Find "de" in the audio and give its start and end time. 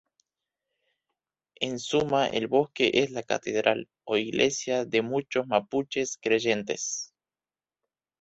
4.83-5.03